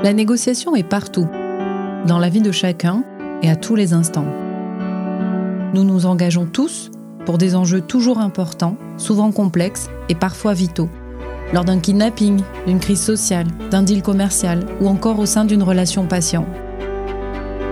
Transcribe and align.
La 0.00 0.12
négociation 0.12 0.76
est 0.76 0.84
partout, 0.84 1.26
dans 2.06 2.20
la 2.20 2.28
vie 2.28 2.40
de 2.40 2.52
chacun 2.52 3.02
et 3.42 3.50
à 3.50 3.56
tous 3.56 3.74
les 3.74 3.94
instants. 3.94 4.26
Nous 5.74 5.82
nous 5.82 6.06
engageons 6.06 6.46
tous 6.46 6.92
pour 7.26 7.36
des 7.36 7.56
enjeux 7.56 7.80
toujours 7.80 8.18
importants, 8.18 8.76
souvent 8.96 9.32
complexes 9.32 9.88
et 10.08 10.14
parfois 10.14 10.54
vitaux. 10.54 10.88
Lors 11.52 11.64
d'un 11.64 11.80
kidnapping, 11.80 12.40
d'une 12.68 12.78
crise 12.78 13.00
sociale, 13.00 13.48
d'un 13.72 13.82
deal 13.82 14.02
commercial 14.02 14.64
ou 14.80 14.86
encore 14.86 15.18
au 15.18 15.26
sein 15.26 15.44
d'une 15.44 15.64
relation 15.64 16.06
patient. 16.06 16.46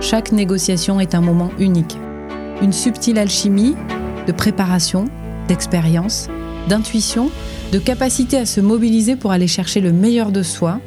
Chaque 0.01 0.33
négociation 0.33 0.99
est 0.99 1.15
un 1.15 1.21
moment 1.21 1.51
unique. 1.59 1.95
Une 2.61 2.73
subtile 2.73 3.19
alchimie 3.19 3.77
de 4.27 4.33
préparation, 4.33 5.05
d'expérience, 5.47 6.27
d'intuition, 6.67 7.31
de 7.71 7.79
capacité 7.79 8.37
à 8.37 8.45
se 8.45 8.59
mobiliser 8.59 9.15
pour 9.15 9.31
aller 9.31 9.47
chercher 9.47 9.79
le 9.79 9.93
meilleur 9.93 10.31
de 10.31 10.43
soi 10.43 10.81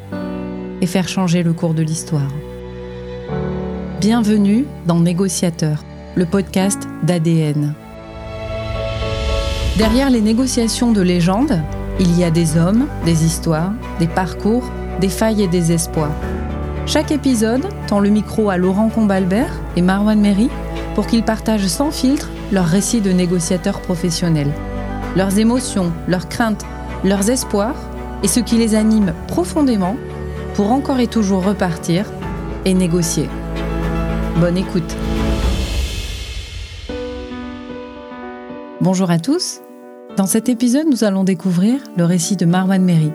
et 0.80 0.86
faire 0.86 1.08
changer 1.08 1.42
le 1.42 1.52
cours 1.52 1.74
de 1.74 1.82
l'histoire. 1.82 2.30
Bienvenue 4.00 4.64
dans 4.86 5.00
Négociateur, 5.00 5.84
le 6.14 6.24
podcast 6.26 6.88
d'ADN. 7.02 7.74
Derrière 9.76 10.10
les 10.10 10.20
négociations 10.20 10.92
de 10.92 11.02
légende, 11.02 11.60
il 11.98 12.18
y 12.18 12.24
a 12.24 12.30
des 12.30 12.56
hommes, 12.56 12.86
des 13.04 13.24
histoires, 13.24 13.72
des 13.98 14.06
parcours, 14.06 14.64
des 15.00 15.08
failles 15.08 15.42
et 15.42 15.48
des 15.48 15.72
espoirs. 15.72 16.14
Chaque 16.86 17.12
épisode 17.12 17.66
tend 17.86 18.00
le 18.00 18.08
micro 18.08 18.50
à 18.50 18.56
Laurent 18.56 18.88
Combalbert 18.88 19.52
et 19.76 19.82
Marwan 19.82 20.20
Mery 20.20 20.48
pour 20.94 21.06
qu'ils 21.06 21.22
partagent 21.22 21.66
sans 21.66 21.90
filtre 21.90 22.30
leurs 22.52 22.66
récits 22.66 23.00
de 23.00 23.12
négociateurs 23.12 23.80
professionnels, 23.80 24.52
leurs 25.16 25.38
émotions, 25.38 25.92
leurs 26.08 26.28
craintes, 26.28 26.64
leurs 27.04 27.30
espoirs 27.30 27.76
et 28.22 28.28
ce 28.28 28.40
qui 28.40 28.56
les 28.56 28.74
anime 28.74 29.14
profondément 29.28 29.96
pour 30.54 30.72
encore 30.72 31.00
et 31.00 31.06
toujours 31.06 31.44
repartir 31.44 32.06
et 32.64 32.74
négocier. 32.74 33.28
Bonne 34.40 34.56
écoute. 34.56 34.96
Bonjour 38.80 39.10
à 39.10 39.18
tous. 39.18 39.60
Dans 40.16 40.26
cet 40.26 40.48
épisode, 40.48 40.86
nous 40.90 41.04
allons 41.04 41.24
découvrir 41.24 41.80
le 41.96 42.04
récit 42.04 42.36
de 42.36 42.46
Marwan 42.46 42.82
Mery. 42.82 43.12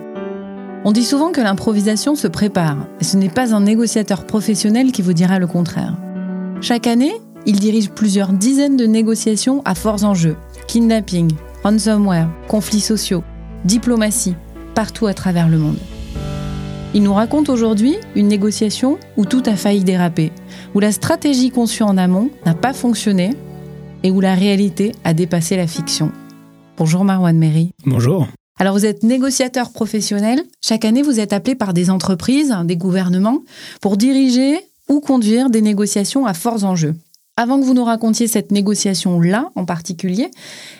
On 0.84 0.92
dit 0.92 1.04
souvent 1.04 1.32
que 1.32 1.40
l'improvisation 1.40 2.14
se 2.14 2.28
prépare, 2.28 2.86
et 3.00 3.04
ce 3.04 3.16
n'est 3.16 3.28
pas 3.28 3.54
un 3.54 3.60
négociateur 3.60 4.24
professionnel 4.24 4.92
qui 4.92 5.02
vous 5.02 5.12
dira 5.12 5.38
le 5.38 5.46
contraire. 5.46 5.96
Chaque 6.60 6.86
année, 6.86 7.20
il 7.44 7.58
dirige 7.58 7.90
plusieurs 7.90 8.32
dizaines 8.32 8.76
de 8.76 8.86
négociations 8.86 9.62
à 9.64 9.74
forts 9.74 10.04
enjeux 10.04 10.36
kidnapping, 10.66 11.30
ransomware, 11.62 12.28
conflits 12.48 12.80
sociaux, 12.80 13.22
diplomatie, 13.64 14.34
partout 14.74 15.06
à 15.06 15.14
travers 15.14 15.48
le 15.48 15.58
monde. 15.58 15.78
Il 16.94 17.02
nous 17.02 17.12
raconte 17.12 17.48
aujourd'hui 17.48 17.96
une 18.14 18.28
négociation 18.28 18.98
où 19.16 19.24
tout 19.24 19.42
a 19.46 19.56
failli 19.56 19.84
déraper, 19.84 20.32
où 20.74 20.80
la 20.80 20.92
stratégie 20.92 21.50
conçue 21.50 21.82
en 21.82 21.98
amont 21.98 22.30
n'a 22.46 22.54
pas 22.54 22.72
fonctionné 22.72 23.30
et 24.02 24.10
où 24.10 24.20
la 24.20 24.34
réalité 24.34 24.92
a 25.04 25.12
dépassé 25.12 25.56
la 25.56 25.66
fiction. 25.66 26.12
Bonjour 26.78 27.04
Marwan 27.04 27.36
Mery. 27.36 27.72
Bonjour. 27.84 28.26
Alors 28.58 28.74
vous 28.74 28.86
êtes 28.86 29.02
négociateur 29.02 29.72
professionnel. 29.72 30.42
Chaque 30.62 30.84
année, 30.84 31.02
vous 31.02 31.20
êtes 31.20 31.32
appelé 31.34 31.54
par 31.54 31.74
des 31.74 31.90
entreprises, 31.90 32.56
des 32.64 32.76
gouvernements, 32.76 33.42
pour 33.80 33.96
diriger 33.96 34.58
ou 34.88 35.00
conduire 35.00 35.50
des 35.50 35.60
négociations 35.60 36.24
à 36.24 36.32
forts 36.32 36.64
enjeux. 36.64 36.94
Avant 37.38 37.60
que 37.60 37.66
vous 37.66 37.74
nous 37.74 37.84
racontiez 37.84 38.28
cette 38.28 38.50
négociation-là 38.50 39.50
en 39.56 39.66
particulier, 39.66 40.30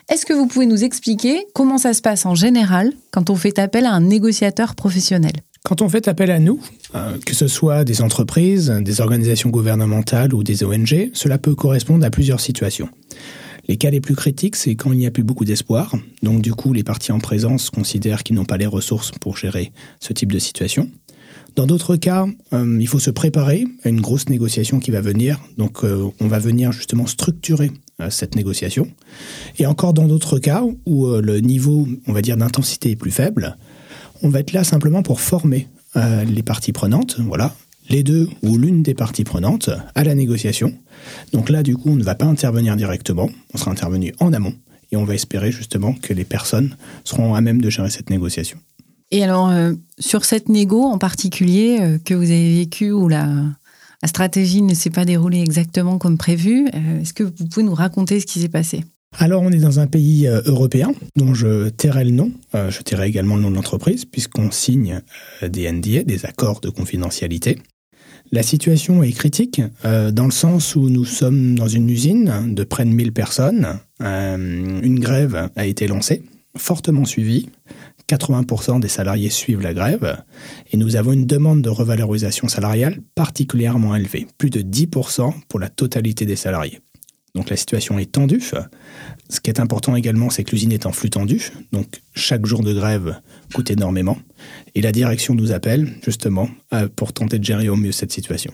est-ce 0.09 0.25
que 0.25 0.33
vous 0.33 0.47
pouvez 0.47 0.65
nous 0.65 0.85
expliquer 0.85 1.47
comment 1.55 1.77
ça 1.77 1.93
se 1.93 2.01
passe 2.01 2.25
en 2.25 2.35
général 2.35 2.95
quand 3.11 3.29
on 3.29 3.37
fait 3.37 3.59
appel 3.59 3.85
à 3.85 3.93
un 3.93 4.01
négociateur 4.01 4.75
professionnel? 4.75 5.33
Quand 5.67 5.83
on 5.83 5.89
fait 5.89 6.07
appel 6.07 6.31
à 6.31 6.39
nous, 6.39 6.61
euh, 6.95 7.19
que 7.27 7.35
ce 7.35 7.49
soit 7.49 7.83
des 7.83 8.01
entreprises, 8.01 8.71
des 8.71 9.01
organisations 9.01 9.51
gouvernementales 9.51 10.33
ou 10.33 10.45
des 10.45 10.63
ONG, 10.63 11.11
cela 11.13 11.39
peut 11.39 11.57
correspondre 11.57 12.07
à 12.07 12.11
plusieurs 12.11 12.39
situations. 12.39 12.89
Les 13.67 13.77
cas 13.77 13.91
les 13.91 14.01
plus 14.01 14.15
critiques, 14.15 14.55
c'est 14.55 14.77
quand 14.77 14.93
il 14.93 14.99
n'y 14.99 15.09
a 15.09 15.11
plus 15.11 15.25
beaucoup 15.25 15.45
d'espoir. 15.45 15.97
Donc 16.23 16.41
du 16.41 16.55
coup, 16.55 16.73
les 16.73 16.85
parties 16.85 17.11
en 17.11 17.19
présence 17.19 17.71
considèrent 17.71 18.23
qu'ils 18.23 18.37
n'ont 18.37 18.45
pas 18.45 18.59
les 18.59 18.67
ressources 18.67 19.11
pour 19.11 19.37
gérer 19.37 19.73
ce 19.99 20.13
type 20.13 20.31
de 20.31 20.39
situation. 20.39 20.89
Dans 21.57 21.67
d'autres 21.67 21.97
cas, 21.97 22.29
euh, 22.53 22.79
il 22.81 22.87
faut 22.87 23.01
se 23.01 23.11
préparer 23.11 23.67
à 23.83 23.89
une 23.89 24.01
grosse 24.01 24.29
négociation 24.29 24.79
qui 24.79 24.93
va 24.93 25.01
venir. 25.01 25.41
Donc, 25.59 25.83
euh, 25.83 26.11
on 26.21 26.29
va 26.29 26.39
venir 26.39 26.71
justement 26.71 27.09
structurer 27.09 27.73
cette 28.11 28.37
négociation. 28.37 28.89
Et 29.59 29.65
encore 29.65 29.95
dans 29.95 30.07
d'autres 30.07 30.39
cas 30.39 30.63
où 30.85 31.07
le 31.07 31.41
niveau, 31.41 31.89
d'intensité 32.07 32.91
est 32.91 32.97
plus 32.97 33.11
faible, 33.11 33.57
on 34.23 34.29
va 34.29 34.41
être 34.41 34.53
là 34.53 34.65
simplement 34.65 35.03
pour 35.03 35.21
former 35.21 35.69
les 35.95 36.43
parties 36.43 36.73
prenantes. 36.73 37.17
Voilà, 37.21 37.55
les 37.89 38.03
deux 38.03 38.29
ou 38.43 38.59
l'une 38.59 38.83
des 38.83 38.95
parties 38.95 39.25
prenantes 39.25 39.71
à 39.95 40.05
la 40.05 40.15
négociation. 40.15 40.75
Donc 41.33 41.49
là, 41.49 41.63
du 41.63 41.77
coup, 41.77 41.91
on 41.91 41.97
ne 41.97 42.05
va 42.05 42.15
pas 42.15 42.27
intervenir 42.27 42.77
directement. 42.77 43.31
On 43.55 43.59
sera 43.59 43.71
intervenu 43.71 44.13
en 44.21 44.33
amont 44.33 44.55
et 44.93 44.97
on 44.97 45.05
va 45.05 45.15
espérer 45.15 45.51
justement 45.51 45.95
que 45.95 46.13
les 46.13 46.25
personnes 46.25 46.77
seront 47.05 47.35
à 47.35 47.41
même 47.41 47.61
de 47.61 47.71
gérer 47.71 47.91
cette 47.91 48.11
négociation. 48.11 48.59
Et 49.11 49.23
alors, 49.23 49.51
euh, 49.51 49.73
sur 49.99 50.25
cette 50.25 50.49
négo 50.49 50.83
en 50.83 50.99
particulier 50.99 51.79
euh, 51.81 51.99
que 52.05 52.15
vous 52.15 52.25
avez 52.25 52.57
vécue, 52.57 52.91
où 52.91 53.09
la, 53.09 53.29
stratégie 54.05 54.63
ne 54.63 54.75
s'est 54.75 54.91
pas 54.91 55.05
déroulée 55.05 55.41
exactement 55.41 55.99
comme 55.99 56.19
prévu, 56.19 56.69
euh, 56.75 57.01
est-ce 57.01 57.13
que 57.13 57.25
vous 57.25 57.47
pouvez 57.47 57.65
nous 57.65 57.75
raconter 57.75 58.21
ce 58.21 58.27
qui 58.27 58.41
s'est 58.41 58.49
passé? 58.49 58.85
Alors 59.19 59.43
on 59.43 59.51
est 59.51 59.59
dans 59.59 59.81
un 59.81 59.87
pays 59.87 60.27
européen 60.27 60.93
dont 61.17 61.35
je 61.35 61.69
tairai 61.69 62.05
le 62.05 62.11
nom, 62.11 62.33
je 62.55 62.83
tairai 62.83 63.09
également 63.09 63.37
le 63.37 63.43
nom 63.43 63.51
de 63.51 63.57
l'entreprise 63.57 64.05
puisqu'on 64.05 64.51
signe 64.51 65.01
des 65.47 65.71
NDA, 65.71 66.03
des 66.05 66.27
accords 66.27 66.61
de 66.61 66.69
confidentialité. 66.69 67.59
La 68.33 68.43
situation 68.43 69.03
est 69.03 69.13
critique 69.13 69.63
dans 69.85 70.25
le 70.25 70.33
sens 70.33 70.75
où 70.75 70.89
nous 70.89 71.05
sommes 71.05 71.55
dans 71.55 71.69
une 71.69 71.89
usine 71.89 72.55
de 72.55 72.65
près 72.65 72.85
de 72.85 72.91
1000 72.91 73.13
personnes. 73.13 73.79
une 74.01 74.99
grève 75.01 75.51
a 75.55 75.67
été 75.67 75.87
lancée, 75.87 76.23
fortement 76.57 77.05
suivie. 77.05 77.49
80% 78.09 78.81
des 78.81 78.89
salariés 78.89 79.31
suivent 79.31 79.63
la 79.63 79.75
grève 79.75 80.23
et 80.73 80.77
nous 80.77 80.97
avons 80.97 81.13
une 81.13 81.27
demande 81.27 81.63
de 81.63 81.69
revalorisation 81.69 82.47
salariale 82.47 83.01
particulièrement 83.15 83.97
élevée, 83.97 84.29
plus 84.39 84.51
de 84.51 84.61
10% 84.61 85.33
pour 85.49 85.59
la 85.59 85.69
totalité 85.69 86.25
des 86.25 86.37
salariés. 86.37 86.81
Donc 87.37 87.51
la 87.51 87.57
situation 87.57 88.01
est 88.01 88.11
tendue. 88.11 88.43
Ce 89.29 89.41
qui 89.41 89.51
est 89.51 89.61
important 89.61 89.95
également, 89.95 90.31
c'est 90.31 90.43
que 90.43 90.51
l'usine 90.51 90.73
est 90.73 90.87
en 90.87 90.93
flux 90.93 91.11
tendu, 91.11 91.53
donc 91.73 91.87
chaque 92.15 92.47
jour 92.47 92.63
de 92.65 92.73
grève 92.73 93.21
coûte 93.55 93.71
énormément. 93.71 94.19
Et 94.75 94.81
la 94.81 94.91
direction 94.91 95.35
nous 95.35 95.53
appelle 95.53 95.89
justement 96.03 96.49
pour 96.97 97.13
tenter 97.13 97.39
de 97.39 97.45
gérer 97.45 97.69
au 97.69 97.77
mieux 97.77 97.93
cette 97.93 98.13
situation. 98.13 98.53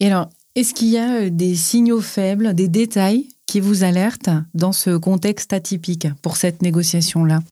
Et 0.00 0.06
alors, 0.06 0.28
est-ce 0.56 0.72
qu'il 0.72 0.88
y 0.88 0.98
a 0.98 1.22
euh, 1.22 1.30
des 1.30 1.56
signaux 1.56 2.00
faibles, 2.00 2.54
des 2.54 2.68
détails 2.68 3.26
qui 3.46 3.58
vous 3.58 3.82
alertent 3.82 4.30
dans 4.54 4.70
ce 4.70 4.96
contexte 4.96 5.52
atypique 5.52 6.06
pour 6.22 6.36
cette 6.36 6.62
négociation-là? 6.62 7.42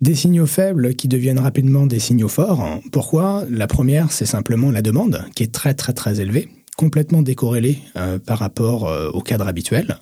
Des 0.00 0.16
signaux 0.16 0.46
faibles 0.46 0.96
qui 0.96 1.06
deviennent 1.06 1.38
rapidement 1.38 1.86
des 1.86 2.00
signaux 2.00 2.28
forts. 2.28 2.80
Pourquoi? 2.90 3.44
La 3.48 3.68
première, 3.68 4.10
c'est 4.10 4.26
simplement 4.26 4.72
la 4.72 4.82
demande, 4.82 5.24
qui 5.36 5.44
est 5.44 5.52
très 5.52 5.74
très 5.74 5.92
très 5.92 6.20
élevée, 6.20 6.48
complètement 6.76 7.22
décorrélée 7.22 7.78
euh, 7.96 8.18
par 8.18 8.40
rapport 8.40 8.88
euh, 8.88 9.10
au 9.10 9.20
cadre 9.20 9.46
habituel. 9.46 9.98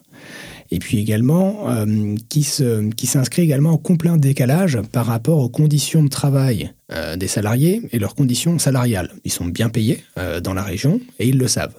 Et 0.70 0.78
puis 0.78 0.98
également, 0.98 1.68
euh, 1.68 2.14
qui, 2.28 2.42
s'inscrit 2.42 3.42
également 3.42 3.72
en 3.72 3.78
complet 3.78 4.10
décalage 4.16 4.78
par 4.92 5.06
rapport 5.06 5.38
aux 5.38 5.48
conditions 5.48 6.02
de 6.02 6.08
travail 6.08 6.72
des 7.16 7.28
salariés 7.28 7.82
et 7.92 8.00
leurs 8.00 8.16
conditions 8.16 8.58
salariales. 8.58 9.12
Ils 9.24 9.30
sont 9.30 9.44
bien 9.44 9.68
payés 9.68 10.02
dans 10.42 10.54
la 10.54 10.64
région 10.64 11.00
et 11.20 11.28
ils 11.28 11.38
le 11.38 11.46
savent. 11.46 11.74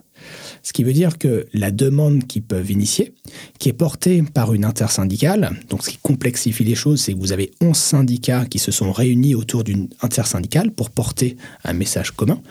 Ce 0.63 0.73
qui 0.73 0.83
veut 0.83 0.93
dire 0.93 1.17
que 1.17 1.47
la 1.53 1.71
demande 1.71 2.27
qu'ils 2.27 2.43
peuvent 2.43 2.69
initier, 2.69 3.13
qui 3.59 3.69
est 3.69 3.73
portée 3.73 4.21
par 4.21 4.53
une 4.53 4.65
intersyndicale, 4.65 5.51
donc 5.69 5.83
ce 5.83 5.89
qui 5.89 5.97
complexifie 5.97 6.63
les 6.63 6.75
choses, 6.75 7.01
c'est 7.01 7.13
que 7.13 7.19
vous 7.19 7.31
avez 7.31 7.51
11 7.61 7.75
syndicats 7.75 8.45
qui 8.45 8.59
se 8.59 8.71
sont 8.71 8.91
réunis 8.91 9.35
autour 9.35 9.63
d'une 9.63 9.89
intersyndicale 10.01 10.71
pour 10.71 10.91
porter 10.91 11.37
un 11.63 11.73
message 11.73 12.11
commun. 12.11 12.41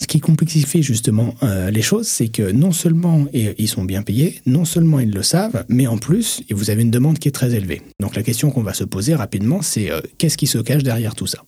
Ce 0.00 0.06
qui 0.06 0.18
complexifie 0.18 0.82
justement 0.82 1.34
euh, 1.42 1.70
les 1.70 1.82
choses, 1.82 2.08
c'est 2.08 2.28
que 2.28 2.50
non 2.50 2.72
seulement 2.72 3.26
ils 3.34 3.68
sont 3.68 3.84
bien 3.84 4.02
payés, 4.02 4.40
non 4.46 4.64
seulement 4.64 4.98
ils 4.98 5.10
le 5.10 5.22
savent, 5.22 5.64
mais 5.68 5.86
en 5.86 5.98
plus, 5.98 6.42
vous 6.50 6.70
avez 6.70 6.82
une 6.82 6.90
demande 6.90 7.18
qui 7.18 7.28
est 7.28 7.32
très 7.32 7.54
élevée. 7.54 7.82
Donc 8.00 8.16
la 8.16 8.22
question 8.22 8.50
qu'on 8.50 8.62
va 8.62 8.72
se 8.72 8.84
poser 8.84 9.14
rapidement, 9.14 9.60
c'est 9.60 9.90
euh, 9.90 10.00
qu'est-ce 10.16 10.38
qui 10.38 10.46
se 10.46 10.56
cache 10.58 10.82
derrière 10.82 11.14
tout 11.14 11.26
ça? 11.26 11.44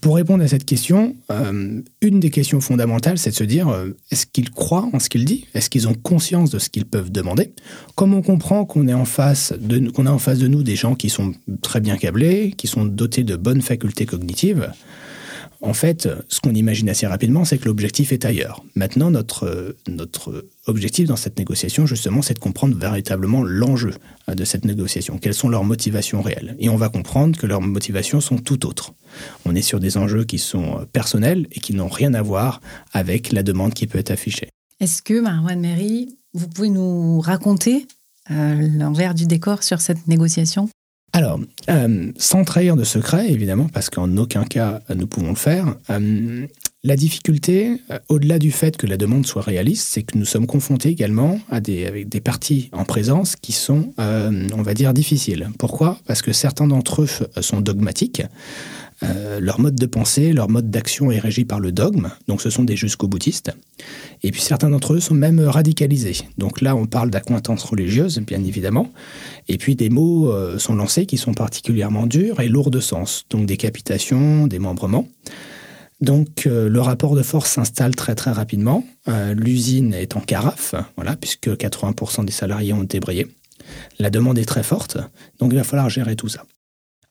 Pour 0.00 0.16
répondre 0.16 0.44
à 0.44 0.48
cette 0.48 0.64
question, 0.66 1.16
euh, 1.32 1.80
une 2.00 2.20
des 2.20 2.30
questions 2.30 2.60
fondamentales, 2.60 3.18
c'est 3.18 3.30
de 3.30 3.34
se 3.34 3.44
dire 3.44 3.74
est-ce 4.10 4.26
qu'ils 4.26 4.50
croient 4.50 4.88
en 4.92 5.00
ce 5.00 5.08
qu'ils 5.08 5.24
disent? 5.24 5.44
Est-ce 5.54 5.68
qu'ils 5.68 5.88
ont 5.88 5.94
conscience 5.94 6.50
de 6.50 6.60
ce 6.60 6.68
qu'ils 6.68 6.84
peuvent 6.84 7.10
demander? 7.10 7.54
Comme 7.96 8.14
on 8.14 8.22
comprend 8.22 8.66
qu'on 8.66 8.86
est 8.86 8.94
en 8.94 9.06
face 9.06 9.52
de 9.58 9.90
qu'on 9.90 10.06
a 10.06 10.10
en 10.10 10.18
face 10.18 10.38
de 10.38 10.46
nous 10.46 10.62
des 10.62 10.76
gens 10.76 10.94
qui 10.94 11.08
sont 11.08 11.32
très 11.62 11.80
bien 11.80 11.96
câblés, 11.96 12.54
qui 12.56 12.68
sont 12.68 12.84
dotés 12.84 13.24
de 13.24 13.34
bonnes 13.34 13.62
facultés 13.62 14.04
cognitives, 14.04 14.70
en 15.64 15.72
fait, 15.72 16.08
ce 16.28 16.40
qu'on 16.40 16.54
imagine 16.54 16.90
assez 16.90 17.06
rapidement, 17.06 17.46
c'est 17.46 17.56
que 17.56 17.64
l'objectif 17.64 18.12
est 18.12 18.26
ailleurs. 18.26 18.62
Maintenant, 18.74 19.10
notre, 19.10 19.74
notre 19.88 20.46
objectif 20.66 21.08
dans 21.08 21.16
cette 21.16 21.38
négociation, 21.38 21.86
justement, 21.86 22.20
c'est 22.20 22.34
de 22.34 22.38
comprendre 22.38 22.76
véritablement 22.76 23.42
l'enjeu 23.42 23.94
euh, 24.28 24.34
de 24.34 24.44
cette 24.44 24.66
négociation. 24.66 25.18
Quelles 25.18 25.34
sont 25.34 25.48
leurs 25.48 25.64
motivations 25.64 26.20
réelles? 26.20 26.54
Et 26.58 26.68
on 26.68 26.76
va 26.76 26.90
comprendre 26.90 27.38
que 27.38 27.46
leurs 27.46 27.62
motivations 27.62 28.20
sont 28.20 28.36
tout 28.36 28.66
autres. 28.66 28.92
On 29.46 29.54
est 29.54 29.62
sur 29.62 29.80
des 29.80 29.96
enjeux 29.96 30.24
qui 30.24 30.38
sont 30.38 30.80
euh, 30.80 30.84
personnels 30.84 31.46
et 31.50 31.60
qui 31.60 31.74
n'ont 31.74 31.88
rien 31.88 32.12
à 32.12 32.20
voir 32.20 32.60
avec 32.92 33.32
la 33.32 33.42
demande 33.42 33.72
qui 33.72 33.86
peut 33.86 33.98
être 33.98 34.10
affichée. 34.10 34.50
Est-ce 34.80 35.00
que, 35.00 35.18
Marwan 35.18 35.60
Mary, 35.60 36.18
vous 36.34 36.48
pouvez 36.48 36.68
nous 36.68 37.20
raconter 37.20 37.86
euh, 38.30 38.68
l'envers 38.76 39.14
du 39.14 39.24
décor 39.24 39.62
sur 39.62 39.80
cette 39.80 40.06
négociation? 40.08 40.68
Alors, 41.14 41.38
euh, 41.70 42.10
sans 42.18 42.42
trahir 42.42 42.74
de 42.74 42.82
secret, 42.82 43.30
évidemment, 43.30 43.68
parce 43.72 43.88
qu'en 43.88 44.16
aucun 44.16 44.42
cas 44.42 44.80
nous 44.92 45.06
pouvons 45.06 45.28
le 45.28 45.36
faire, 45.36 45.76
euh, 45.88 46.44
la 46.82 46.96
difficulté, 46.96 47.80
euh, 47.92 48.00
au-delà 48.08 48.40
du 48.40 48.50
fait 48.50 48.76
que 48.76 48.88
la 48.88 48.96
demande 48.96 49.24
soit 49.24 49.42
réaliste, 49.42 49.86
c'est 49.88 50.02
que 50.02 50.18
nous 50.18 50.24
sommes 50.24 50.48
confrontés 50.48 50.88
également 50.88 51.38
à 51.48 51.60
des, 51.60 51.86
avec 51.86 52.08
des 52.08 52.20
parties 52.20 52.68
en 52.72 52.84
présence 52.84 53.36
qui 53.36 53.52
sont, 53.52 53.94
on 53.96 54.62
va 54.62 54.74
dire, 54.74 54.92
difficiles. 54.92 55.50
Pourquoi? 55.56 56.00
Parce 56.04 56.20
que 56.20 56.32
certains 56.32 56.66
d'entre 56.66 57.02
eux 57.02 57.08
sont 57.40 57.60
dogmatiques. 57.60 58.22
Euh, 59.02 59.40
leur 59.40 59.60
mode 59.60 59.74
de 59.74 59.86
pensée, 59.86 60.32
leur 60.32 60.48
mode 60.48 60.70
d'action 60.70 61.10
est 61.10 61.18
régi 61.18 61.44
par 61.44 61.60
le 61.60 61.72
dogme, 61.72 62.10
donc 62.28 62.40
ce 62.40 62.50
sont 62.50 62.64
des 62.64 62.76
jusqu'au 62.76 63.08
boutistes. 63.08 63.50
Et 64.22 64.30
puis 64.30 64.40
certains 64.40 64.70
d'entre 64.70 64.94
eux 64.94 65.00
sont 65.00 65.14
même 65.14 65.40
radicalisés. 65.40 66.16
Donc 66.38 66.60
là, 66.60 66.76
on 66.76 66.86
parle 66.86 67.10
d'accointance 67.10 67.64
religieuse, 67.64 68.18
bien 68.20 68.42
évidemment. 68.44 68.90
Et 69.48 69.58
puis 69.58 69.74
des 69.74 69.90
mots 69.90 70.30
euh, 70.30 70.58
sont 70.58 70.74
lancés 70.74 71.06
qui 71.06 71.18
sont 71.18 71.34
particulièrement 71.34 72.06
durs 72.06 72.40
et 72.40 72.48
lourds 72.48 72.70
de 72.70 72.80
sens, 72.80 73.24
donc 73.30 73.46
décapitation, 73.46 74.46
démembrement. 74.46 75.08
Donc 76.00 76.46
euh, 76.46 76.68
le 76.68 76.80
rapport 76.80 77.16
de 77.16 77.22
force 77.22 77.50
s'installe 77.50 77.94
très 77.94 78.14
très 78.14 78.30
rapidement. 78.30 78.84
L'usine 79.34 79.92
est 79.92 80.16
en 80.16 80.20
carafe, 80.20 80.74
voilà, 80.96 81.14
puisque 81.16 81.48
80% 81.48 82.24
des 82.24 82.32
salariés 82.32 82.72
ont 82.72 82.84
débrayé. 82.84 83.26
La 83.98 84.08
demande 84.08 84.38
est 84.38 84.46
très 84.46 84.62
forte, 84.62 84.96
donc 85.38 85.52
il 85.52 85.56
va 85.56 85.64
falloir 85.64 85.90
gérer 85.90 86.16
tout 86.16 86.28
ça. 86.28 86.44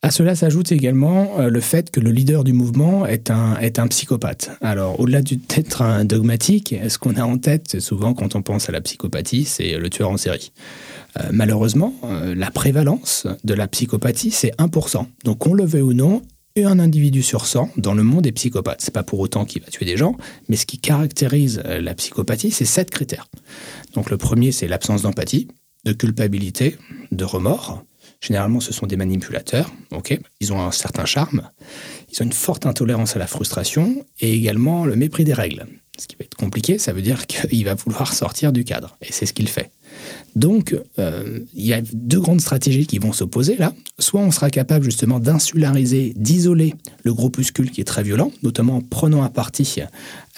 À 0.06 0.12
cela 0.12 0.36
s'ajoute 0.36 0.74
également 0.74 1.40
euh, 1.40 1.50
le 1.50 1.62
fait 1.62 1.90
que 1.90 2.02
le 2.02 2.12
leader 2.12 2.44
du 2.44 2.52
mouvement 2.52 3.06
est 3.06 3.32
un, 3.32 3.56
est 3.60 3.80
un 3.80 3.88
psychopathe. 3.88 4.52
Alors, 4.60 5.00
au-delà 5.00 5.22
d'être 5.22 5.82
un 5.82 6.04
dogmatique, 6.04 6.76
ce 6.90 6.98
qu'on 6.98 7.16
a 7.16 7.24
en 7.24 7.38
tête 7.38 7.80
souvent 7.80 8.14
quand 8.14 8.36
on 8.36 8.42
pense 8.42 8.68
à 8.68 8.74
la 8.74 8.82
psychopathie, 8.82 9.46
c'est 9.46 9.78
le 9.78 9.90
tueur 9.90 10.10
en 10.10 10.18
série. 10.18 10.52
Euh, 11.22 11.30
malheureusement, 11.32 11.94
euh, 12.04 12.36
la 12.36 12.52
prévalence 12.52 13.28
de 13.46 13.54
la 13.54 13.70
psychopathie, 13.70 14.32
c'est 14.32 14.54
1%. 14.58 15.06
Donc, 15.24 15.38
qu'on 15.38 15.54
le 15.54 15.64
veuille 15.64 15.82
ou 15.84 15.94
non, 15.94 16.22
un 16.58 16.80
individu 16.80 17.24
sur 17.24 17.46
100 17.46 17.70
dans 17.78 17.94
le 17.94 18.04
monde 18.04 18.28
est 18.28 18.34
psychopathe. 18.34 18.82
C'est 18.82 18.94
pas 18.94 19.04
pour 19.04 19.22
autant 19.22 19.46
qu'il 19.46 19.62
va 19.62 19.70
tuer 19.70 19.86
des 19.86 19.96
gens, 19.96 20.18
mais 20.50 20.58
ce 20.58 20.66
qui 20.66 20.80
caractérise 20.80 21.64
la 21.66 21.96
psychopathie, 21.96 22.52
c'est 22.52 22.66
sept 22.66 22.92
critères. 22.92 23.30
Donc, 23.94 24.10
le 24.10 24.18
premier, 24.18 24.52
c'est 24.52 24.68
l'absence 24.68 25.04
d'empathie, 25.04 25.48
de 25.86 25.94
culpabilité, 25.94 26.76
de 27.12 27.24
remords, 27.24 27.84
Généralement, 28.24 28.62
ce 28.62 28.72
sont 28.72 28.88
des 28.88 28.96
manipulateurs. 28.96 29.70
ok 29.92 30.18
ils 30.40 30.54
ont 30.54 30.62
un 30.62 30.72
certain 30.72 31.04
charme. 31.04 31.50
Ils 32.10 32.22
ont 32.22 32.26
une 32.26 32.32
forte 32.32 32.66
intolérance 32.66 33.18
à 33.18 33.20
la 33.20 33.28
frustration 33.28 34.06
et 34.22 34.34
également 34.34 34.86
le 34.86 34.96
mépris 34.96 35.26
des 35.26 35.34
règles. 35.34 35.68
Ce 36.00 36.08
qui 36.08 36.16
va 36.16 36.26
être 36.26 36.36
compliqué, 36.36 36.80
ça 36.80 36.92
veut 36.92 37.02
dire 37.02 37.28
qu'il 37.28 37.64
va 37.66 37.76
vouloir 37.76 38.14
sortir 38.14 38.52
du 38.52 38.64
cadre. 38.64 38.98
Et 39.02 39.12
c'est 39.12 39.26
ce 39.26 39.34
qu'il 39.34 39.48
fait. 39.48 39.72
Donc, 40.36 40.76
euh, 40.98 41.40
il 41.54 41.66
y 41.66 41.74
a 41.74 41.82
deux 41.94 42.20
grandes 42.20 42.42
stratégies 42.42 42.88
qui 42.88 42.98
vont 42.98 43.14
s'opposer 43.14 43.56
là. 43.58 43.74
Soit 44.00 44.22
on 44.22 44.32
sera 44.32 44.50
capable 44.50 44.84
justement 44.84 45.20
d'insulariser, 45.20 46.14
d'isoler 46.16 46.74
le 47.04 47.14
groupuscule 47.14 47.70
qui 47.70 47.82
est 47.82 47.86
très 47.86 48.02
violent, 48.02 48.32
notamment 48.42 48.78
en 48.78 48.82
prenant 48.82 49.22
à 49.22 49.30
partie 49.30 49.82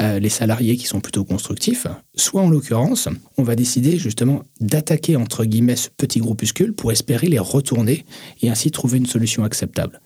euh, 0.02 0.20
les 0.20 0.30
salariés 0.30 0.76
qui 0.76 0.88
sont 0.88 1.00
plutôt 1.00 1.24
constructifs. 1.24 1.88
Soit 2.16 2.42
en 2.42 2.50
l'occurrence, 2.50 3.08
on 3.38 3.44
va 3.44 3.56
décider 3.56 3.98
justement 3.98 4.44
d'attaquer 4.60 5.16
entre 5.16 5.46
guillemets 5.46 5.78
ce 5.78 5.88
petit 5.90 6.20
groupuscule 6.20 6.74
pour 6.74 6.92
espérer 6.92 7.28
les 7.28 7.40
retourner 7.40 8.06
et 8.42 8.50
ainsi 8.50 8.72
trouver 8.72 8.98
une 8.98 9.06
solution 9.06 9.46
acceptable. 9.46 10.02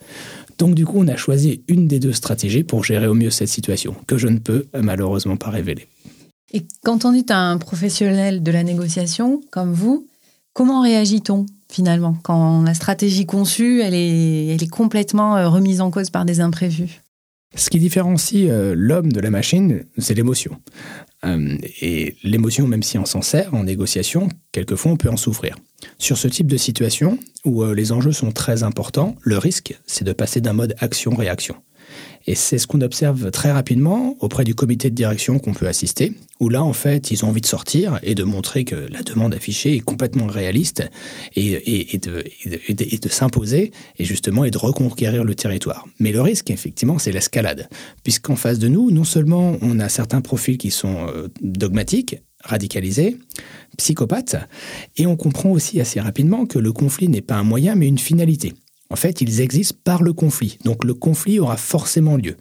Donc 0.60 0.76
du 0.76 0.86
coup, 0.86 1.00
on 1.00 1.08
a 1.08 1.16
choisi 1.16 1.64
une 1.68 1.88
des 1.88 2.00
deux 2.00 2.14
stratégies 2.14 2.64
pour 2.64 2.84
gérer 2.84 3.08
au 3.08 3.16
mieux 3.16 3.32
cette 3.32 3.48
situation, 3.48 3.96
que 4.06 4.18
je 4.18 4.28
ne 4.28 4.38
peux 4.38 4.68
malheureusement 4.80 5.38
pas 5.38 5.50
révéler. 5.50 5.88
Et 6.54 6.66
quand 6.84 7.06
on 7.06 7.14
est 7.14 7.32
un 7.32 7.58
professionnel 7.58 8.44
de 8.44 8.52
la 8.52 8.64
négociation 8.64 9.42
comme 9.52 9.74
vous, 9.74 10.08
comment 10.54 10.82
réagit-on 10.82 11.46
finalement 11.72 12.18
quand 12.24 12.64
la 12.64 12.74
stratégie 12.74 13.26
conçue, 13.26 13.82
elle 13.82 13.94
est, 13.94 14.48
elle 14.48 14.64
est 14.64 14.70
complètement 14.70 15.38
euh, 15.38 15.48
remise 15.48 15.80
en 15.80 15.92
cause 15.92 16.10
par 16.10 16.26
des 16.26 16.42
imprévus? 16.42 17.02
Ce 17.56 17.70
qui 17.70 17.80
différencie 17.80 18.50
euh, 18.50 18.74
l'homme 18.76 19.12
de 19.12 19.20
la 19.20 19.32
machine, 19.32 19.84
c'est 19.98 20.14
l'émotion. 20.14 20.58
Euh, 21.26 21.58
et 21.82 22.16
l'émotion, 22.24 22.68
même 22.68 22.84
si 22.84 22.98
on 22.98 23.06
s'en 23.06 23.22
sert 23.22 23.54
en 23.54 23.64
négociation, 23.64 24.30
quelquefois 24.52 24.92
on 24.92 24.98
peut 24.98 25.10
en 25.10 25.18
souffrir. 25.18 25.56
Sur 26.00 26.18
ce 26.18 26.28
type 26.28 26.48
de 26.48 26.58
situation, 26.58 27.20
où 27.46 27.64
les 27.66 27.92
enjeux 27.92 28.14
sont 28.14 28.32
très 28.32 28.64
importants, 28.64 29.16
le 29.22 29.38
risque, 29.38 29.78
c'est 29.86 30.06
de 30.06 30.14
passer 30.14 30.42
d'un 30.42 30.54
mode 30.54 30.76
action-réaction. 30.80 31.56
Et 32.28 32.36
c'est 32.36 32.58
ce 32.58 32.68
qu'on 32.68 32.82
observe 32.82 33.32
très 33.32 33.52
rapidement 33.52 34.16
auprès 34.20 34.44
du 34.44 34.56
comité 34.56 34.90
de 34.90 34.96
direction 34.96 35.40
qu'on 35.40 35.54
peut 35.54 35.68
assister, 35.68 36.14
où 36.40 36.50
là, 36.50 36.64
en 36.64 36.74
fait, 36.74 37.12
ils 37.12 37.26
ont 37.26 37.30
envie 37.30 37.42
de 37.42 37.46
sortir 37.46 38.00
et 38.04 38.16
de 38.16 38.24
montrer 38.24 38.66
que 38.66 38.76
la 38.76 39.02
demande 39.02 39.34
affichée 39.34 39.76
est 39.76 39.80
complètement 39.80 40.28
réaliste 40.28 40.84
et, 41.36 41.98
de, 41.98 42.24
de, 42.46 43.10
s'imposer 43.10 43.72
et 43.98 44.06
justement 44.06 44.46
et 44.46 44.52
de 44.52 44.58
reconquérir 44.58 45.24
le 45.24 45.36
territoire. 45.36 45.86
Mais 46.00 46.12
le 46.12 46.22
risque, 46.22 46.52
effectivement, 46.52 47.00
c'est 47.00 47.12
l'escalade, 47.12 47.70
puisqu'en 48.04 48.36
face 48.36 48.60
de 48.60 48.68
nous, 48.68 48.92
non 48.92 49.04
seulement 49.06 49.58
on 49.62 49.80
a 49.80 49.90
certains 49.90 50.22
profils 50.22 50.58
qui 50.58 50.72
sont 50.72 51.08
euh, 51.08 51.28
dogmatiques, 51.42 52.18
radicalisés, 52.44 53.18
psychopathes, 53.78 54.36
et 54.98 55.06
on 55.06 55.16
comprend 55.16 55.52
aussi 55.52 55.80
assez 55.80 56.00
rapidement 56.00 56.46
que 56.46 56.60
le 56.60 56.72
conflit 56.72 57.10
n'est 57.10 57.22
pas 57.22 57.36
un 57.36 57.44
moyen 57.44 57.76
mais 57.76 57.88
une 57.88 57.98
finalité. 57.98 58.54
En 58.92 58.96
fait, 58.96 59.22
ils 59.22 59.42
existent 59.42 59.78
par 59.84 60.02
le 60.02 60.14
conflit. 60.14 60.58
Donc 60.66 60.84
le 60.84 60.96
conflit 60.96 61.40
aura 61.40 61.58
forcément 61.58 62.18
lieu. 62.18 62.38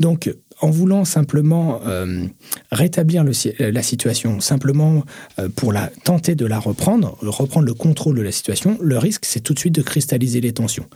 Donc 0.00 0.34
en 0.60 0.70
voulant 0.70 1.04
simplement 1.04 1.80
euh, 1.86 2.26
rétablir 2.72 3.24
la 3.24 3.82
situation, 3.82 4.40
simplement 4.40 5.04
euh, 5.38 5.48
pour 5.54 5.74
tenter 6.04 6.34
de 6.34 6.46
la 6.46 6.58
reprendre, 6.58 7.16
reprendre 7.22 7.66
le 7.66 7.74
contrôle 7.74 8.16
de 8.16 8.22
la 8.22 8.32
situation, 8.32 8.78
le 8.80 8.98
risque, 8.98 9.24
c'est 9.24 9.40
tout 9.40 9.54
de 9.54 9.58
suite 9.58 9.74
de 9.74 9.82
cristalliser 9.82 10.40
les 10.40 10.52
tensions. 10.52 10.86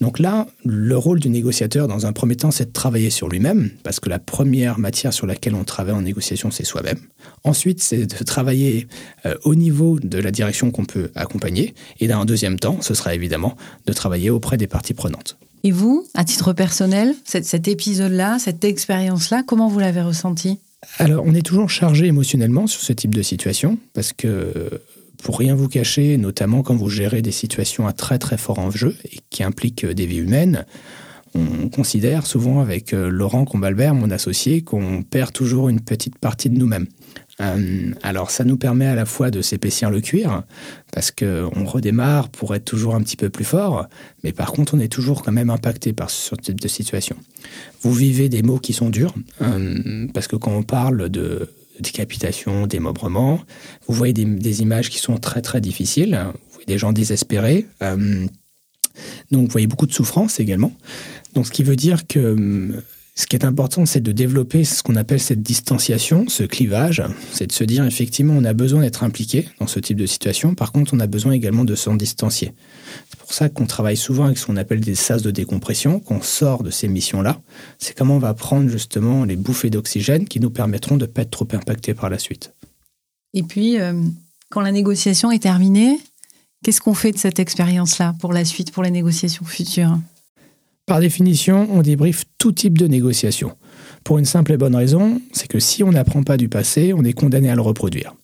Donc 0.00 0.18
là, 0.18 0.46
le 0.64 0.96
rôle 0.96 1.20
du 1.20 1.28
négociateur, 1.28 1.88
dans 1.88 2.06
un 2.06 2.12
premier 2.12 2.36
temps, 2.36 2.50
c'est 2.50 2.66
de 2.66 2.72
travailler 2.72 3.10
sur 3.10 3.28
lui-même, 3.28 3.70
parce 3.82 4.00
que 4.00 4.08
la 4.08 4.18
première 4.18 4.78
matière 4.78 5.12
sur 5.12 5.26
laquelle 5.26 5.54
on 5.54 5.64
travaille 5.64 5.94
en 5.94 6.02
négociation, 6.02 6.50
c'est 6.50 6.64
soi-même. 6.64 6.98
Ensuite, 7.44 7.82
c'est 7.82 8.06
de 8.06 8.24
travailler 8.24 8.86
euh, 9.26 9.34
au 9.44 9.54
niveau 9.54 9.98
de 9.98 10.18
la 10.18 10.30
direction 10.30 10.70
qu'on 10.70 10.84
peut 10.84 11.10
accompagner. 11.14 11.74
Et 11.98 12.08
dans 12.08 12.20
un 12.20 12.24
deuxième 12.24 12.58
temps, 12.58 12.78
ce 12.80 12.94
sera 12.94 13.14
évidemment 13.14 13.56
de 13.86 13.92
travailler 13.92 14.30
auprès 14.30 14.56
des 14.56 14.66
parties 14.66 14.94
prenantes. 14.94 15.38
Et 15.62 15.70
vous, 15.70 16.06
à 16.14 16.24
titre 16.24 16.52
personnel, 16.52 17.14
cet, 17.24 17.68
épisode-là, 17.68 18.38
cette 18.38 18.64
expérience-là, 18.64 19.42
comment 19.46 19.68
vous 19.68 19.78
l'avez 19.78 20.02
ressenti? 20.02 20.58
Alors, 20.98 21.24
on 21.26 21.34
est 21.34 21.44
toujours 21.44 21.68
chargé 21.68 22.06
émotionnellement 22.06 22.66
sur 22.66 22.80
ce 22.80 22.92
type 22.92 23.14
de 23.14 23.22
situation, 23.22 23.78
parce 23.92 24.12
que 24.12 24.80
pour 25.22 25.38
rien 25.38 25.54
vous 25.54 25.68
cacher, 25.68 26.16
notamment 26.16 26.62
quand 26.62 26.74
vous 26.74 26.88
gérez 26.88 27.20
des 27.20 27.32
situations 27.32 27.86
à 27.86 27.92
très 27.92 28.18
très 28.18 28.38
fort 28.38 28.58
enjeu 28.58 28.96
et 29.04 29.18
qui 29.28 29.42
impliquent 29.42 29.84
des 29.84 30.06
vies 30.06 30.18
humaines, 30.18 30.64
on 31.34 31.68
considère 31.68 32.26
souvent 32.26 32.60
avec 32.60 32.92
euh, 32.92 33.08
Laurent 33.08 33.44
Combalbert, 33.44 33.94
mon 33.94 34.10
associé, 34.10 34.62
qu'on 34.62 35.02
perd 35.02 35.32
toujours 35.32 35.68
une 35.68 35.80
petite 35.80 36.18
partie 36.18 36.50
de 36.50 36.58
nous-mêmes. 36.58 36.86
Euh, 37.40 37.92
alors 38.02 38.30
ça 38.30 38.44
nous 38.44 38.56
permet 38.56 38.86
à 38.86 38.94
la 38.94 39.06
fois 39.06 39.30
de 39.30 39.42
s'épaissir 39.42 39.90
le 39.90 40.00
cuir, 40.00 40.42
parce 40.92 41.10
qu'on 41.10 41.64
redémarre 41.64 42.28
pour 42.28 42.54
être 42.54 42.64
toujours 42.64 42.94
un 42.94 43.02
petit 43.02 43.16
peu 43.16 43.30
plus 43.30 43.44
fort, 43.44 43.86
mais 44.22 44.32
par 44.32 44.52
contre 44.52 44.74
on 44.74 44.80
est 44.80 44.92
toujours 44.92 45.22
quand 45.22 45.32
même 45.32 45.50
impacté 45.50 45.92
par 45.92 46.10
ce 46.10 46.34
type 46.34 46.60
de 46.60 46.68
situation. 46.68 47.16
Vous 47.82 47.92
vivez 47.92 48.28
des 48.28 48.42
mots 48.42 48.58
qui 48.58 48.72
sont 48.72 48.90
durs, 48.90 49.14
euh, 49.42 50.06
parce 50.12 50.28
que 50.28 50.36
quand 50.36 50.52
on 50.52 50.62
parle 50.62 51.08
de 51.08 51.50
décapitation, 51.80 52.66
démembrement, 52.66 53.40
vous 53.86 53.94
voyez 53.94 54.12
des, 54.12 54.62
images 54.62 54.90
qui 54.90 54.98
sont 54.98 55.16
très 55.16 55.40
très 55.40 55.62
difficiles, 55.62 56.20
vous 56.34 56.52
voyez 56.52 56.66
des 56.66 56.78
gens 56.78 56.92
désespérés, 56.92 57.66
euh, 57.82 58.26
donc 59.30 59.46
vous 59.46 59.52
voyez 59.52 59.66
beaucoup 59.66 59.86
de 59.86 59.92
souffrance 59.92 60.40
également. 60.40 60.72
Donc 61.34 61.46
ce 61.46 61.52
qui 61.52 61.62
veut 61.62 61.76
dire 61.76 62.06
que 62.06 62.82
ce 63.20 63.26
qui 63.26 63.36
est 63.36 63.44
important, 63.44 63.84
c'est 63.84 64.00
de 64.00 64.12
développer 64.12 64.64
ce 64.64 64.82
qu'on 64.82 64.96
appelle 64.96 65.20
cette 65.20 65.42
distanciation, 65.42 66.24
ce 66.28 66.42
clivage. 66.42 67.02
C'est 67.32 67.48
de 67.48 67.52
se 67.52 67.64
dire, 67.64 67.84
effectivement, 67.84 68.32
on 68.34 68.44
a 68.44 68.54
besoin 68.54 68.80
d'être 68.80 69.04
impliqué 69.04 69.46
dans 69.58 69.66
ce 69.66 69.78
type 69.78 69.98
de 69.98 70.06
situation. 70.06 70.54
Par 70.54 70.72
contre, 70.72 70.94
on 70.94 71.00
a 71.00 71.06
besoin 71.06 71.32
également 71.32 71.66
de 71.66 71.74
s'en 71.74 71.96
distancier. 71.96 72.54
C'est 73.10 73.18
pour 73.18 73.34
ça 73.34 73.50
qu'on 73.50 73.66
travaille 73.66 73.98
souvent 73.98 74.24
avec 74.24 74.38
ce 74.38 74.46
qu'on 74.46 74.56
appelle 74.56 74.80
des 74.80 74.94
sas 74.94 75.20
de 75.20 75.30
décompression, 75.30 76.00
qu'on 76.00 76.22
sort 76.22 76.62
de 76.62 76.70
ces 76.70 76.88
missions-là. 76.88 77.38
C'est 77.78 77.94
comment 77.94 78.16
on 78.16 78.20
va 78.20 78.32
prendre 78.32 78.70
justement 78.70 79.26
les 79.26 79.36
bouffées 79.36 79.68
d'oxygène 79.68 80.26
qui 80.26 80.40
nous 80.40 80.50
permettront 80.50 80.96
de 80.96 81.02
ne 81.02 81.10
pas 81.10 81.20
être 81.20 81.30
trop 81.30 81.48
impactés 81.52 81.92
par 81.92 82.08
la 82.08 82.18
suite. 82.18 82.54
Et 83.34 83.42
puis, 83.42 83.78
euh, 83.78 84.02
quand 84.48 84.62
la 84.62 84.72
négociation 84.72 85.30
est 85.30 85.42
terminée, 85.42 86.00
qu'est-ce 86.64 86.80
qu'on 86.80 86.94
fait 86.94 87.12
de 87.12 87.18
cette 87.18 87.38
expérience-là 87.38 88.14
pour 88.18 88.32
la 88.32 88.46
suite, 88.46 88.72
pour 88.72 88.82
les 88.82 88.90
négociations 88.90 89.44
futures? 89.44 89.98
Par 90.90 90.98
définition, 90.98 91.68
on 91.70 91.82
débriefe 91.82 92.24
tout 92.36 92.50
type 92.50 92.76
de 92.76 92.88
négociation. 92.88 93.52
Pour 94.02 94.18
une 94.18 94.24
simple 94.24 94.50
et 94.50 94.56
bonne 94.56 94.74
raison, 94.74 95.22
c'est 95.30 95.46
que 95.46 95.60
si 95.60 95.84
on 95.84 95.92
n'apprend 95.92 96.24
pas 96.24 96.36
du 96.36 96.48
passé, 96.48 96.92
on 96.92 97.04
est 97.04 97.12
condamné 97.12 97.48
à 97.48 97.54
le 97.54 97.60
reproduire. 97.60 98.16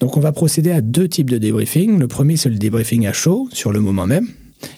Donc 0.00 0.16
on 0.16 0.20
va 0.20 0.32
procéder 0.32 0.72
à 0.72 0.80
deux 0.80 1.06
types 1.06 1.30
de 1.30 1.38
débriefing. 1.38 2.00
Le 2.00 2.08
premier, 2.08 2.36
c'est 2.36 2.48
le 2.48 2.56
débriefing 2.56 3.06
à 3.06 3.12
chaud, 3.12 3.48
sur 3.52 3.70
le 3.70 3.78
moment 3.78 4.08
même, 4.08 4.26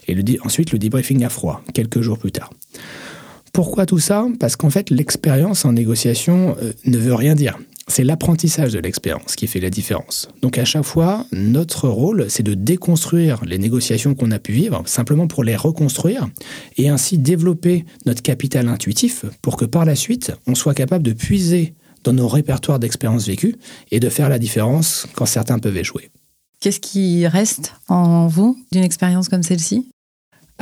et 0.08 0.38
ensuite 0.44 0.72
le 0.72 0.78
débriefing 0.78 1.24
à 1.24 1.30
froid, 1.30 1.62
quelques 1.72 2.02
jours 2.02 2.18
plus 2.18 2.32
tard. 2.32 2.50
Pourquoi 3.54 3.86
tout 3.86 3.98
ça? 3.98 4.26
Parce 4.38 4.56
qu'en 4.56 4.68
fait, 4.68 4.90
l'expérience 4.90 5.64
en 5.64 5.72
négociation 5.72 6.54
euh, 6.62 6.74
ne 6.84 6.98
veut 6.98 7.14
rien 7.14 7.34
dire. 7.34 7.58
C'est 7.88 8.04
l'apprentissage 8.04 8.72
de 8.72 8.78
l'expérience 8.78 9.36
qui 9.36 9.46
fait 9.46 9.60
la 9.60 9.70
différence. 9.70 10.28
Donc 10.40 10.58
à 10.58 10.64
chaque 10.64 10.84
fois, 10.84 11.26
notre 11.32 11.88
rôle, 11.88 12.26
c'est 12.28 12.42
de 12.42 12.54
déconstruire 12.54 13.44
les 13.44 13.58
négociations 13.58 14.14
qu'on 14.14 14.30
a 14.30 14.38
pu 14.38 14.52
vivre, 14.52 14.82
simplement 14.86 15.26
pour 15.26 15.44
les 15.44 15.56
reconstruire, 15.56 16.28
et 16.76 16.88
ainsi 16.88 17.18
développer 17.18 17.84
notre 18.06 18.22
capital 18.22 18.68
intuitif 18.68 19.24
pour 19.42 19.56
que 19.56 19.64
par 19.64 19.84
la 19.84 19.96
suite, 19.96 20.32
on 20.46 20.54
soit 20.54 20.74
capable 20.74 21.04
de 21.04 21.12
puiser 21.12 21.74
dans 22.04 22.12
nos 22.12 22.28
répertoires 22.28 22.78
d'expériences 22.78 23.26
vécues 23.26 23.56
et 23.90 24.00
de 24.00 24.08
faire 24.08 24.28
la 24.28 24.38
différence 24.38 25.06
quand 25.14 25.26
certains 25.26 25.58
peuvent 25.58 25.76
échouer. 25.76 26.10
Qu'est-ce 26.60 26.80
qui 26.80 27.26
reste 27.26 27.74
en 27.88 28.28
vous 28.28 28.56
d'une 28.70 28.84
expérience 28.84 29.28
comme 29.28 29.42
celle-ci? 29.42 29.88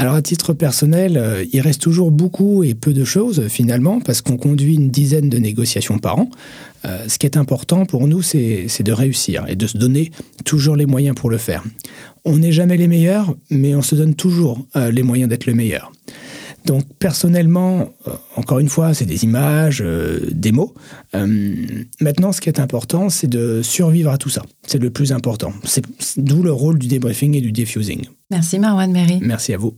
Alors 0.01 0.15
à 0.15 0.23
titre 0.23 0.55
personnel, 0.55 1.19
euh, 1.19 1.45
il 1.53 1.61
reste 1.61 1.83
toujours 1.83 2.11
beaucoup 2.11 2.65
et 2.65 2.73
peu 2.73 2.95
de 2.95 3.05
choses 3.05 3.49
finalement 3.49 4.01
parce 4.01 4.23
qu'on 4.23 4.39
conduit 4.39 4.77
une 4.77 4.89
dizaine 4.89 5.29
de 5.29 5.37
négociations 5.37 5.99
par 5.99 6.19
an. 6.19 6.31
Euh, 6.87 7.05
ce 7.07 7.19
qui 7.19 7.27
est 7.27 7.37
important 7.37 7.85
pour 7.85 8.09
nous, 8.09 8.23
c'est 8.23 8.83
de 8.83 8.93
réussir 8.93 9.45
et 9.47 9.57
de 9.57 9.67
se 9.67 9.77
donner 9.77 10.11
toujours 10.47 10.75
les 10.75 10.87
moyens 10.87 11.15
pour 11.15 11.29
le 11.29 11.37
faire. 11.37 11.63
On 12.25 12.39
n'est 12.39 12.51
jamais 12.51 12.79
les 12.79 12.89
meilleurs, 12.89 13.35
mais 13.51 13.75
on 13.75 13.83
se 13.83 13.95
donne 13.95 14.15
toujours 14.15 14.65
euh, 14.75 14.91
les 14.91 15.03
moyens 15.03 15.29
d'être 15.29 15.45
le 15.45 15.53
meilleur. 15.53 15.93
Donc 16.65 16.85
personnellement, 16.99 17.91
encore 18.37 18.59
une 18.59 18.71
fois, 18.71 18.95
c'est 18.95 19.05
des 19.05 19.25
images, 19.25 19.83
des 20.31 20.53
mots. 20.53 20.75
maintenant, 22.01 22.33
ce 22.33 22.41
qui 22.43 22.49
est 22.51 22.61
important, 22.61 23.09
c'est 23.09 23.29
de 23.29 23.61
survivre 23.63 24.11
à 24.11 24.19
tout 24.19 24.29
ça. 24.29 24.43
C'est 24.67 24.79
le 24.79 24.91
plus 24.91 25.13
important. 25.13 25.53
C'est 25.65 25.85
d'où 26.19 26.43
le 26.43 26.53
rôle 26.53 26.79
du 26.79 26.87
débriefing 26.87 27.35
et 27.35 27.41
du 27.41 27.51
diffusing. 27.51 28.07
Merci 28.31 28.59
Marwan 28.59 28.93
Mary. 28.93 29.19
Merci 29.23 29.55
à 29.55 29.59
vous. 29.59 29.75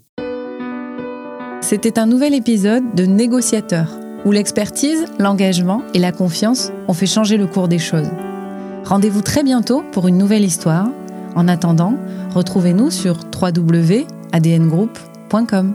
C'était 1.62 1.98
un 2.00 2.06
nouvel 2.06 2.34
épisode 2.34 2.94
de 2.94 3.06
Négociateur, 3.06 3.96
où 4.26 4.32
l'expertise, 4.32 5.06
l'engagement 5.20 5.82
et 5.94 6.00
la 6.00 6.10
confiance 6.10 6.72
ont 6.88 6.92
fait 6.92 7.06
changer 7.06 7.36
le 7.36 7.46
cours 7.46 7.68
des 7.68 7.78
choses. 7.78 8.10
Rendez-vous 8.84 9.22
très 9.22 9.44
bientôt 9.44 9.84
pour 9.92 10.08
une 10.08 10.18
nouvelle 10.18 10.44
histoire. 10.44 10.88
En 11.36 11.46
attendant, 11.48 11.94
retrouvez-nous 12.34 12.90
sur 12.90 13.20
www.adngroup.com. 13.40 15.74